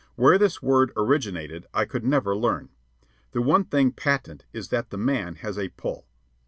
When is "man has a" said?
4.97-5.69